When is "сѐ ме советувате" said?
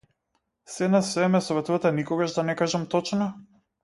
1.09-1.91